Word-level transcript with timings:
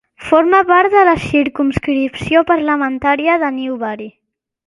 Forma 0.27 0.59
part 0.69 0.93
de 0.93 1.01
la 1.09 1.13
circumscripció 1.25 2.43
parlamentària 2.53 3.39
de 3.45 3.53
Newbury. 3.61 4.09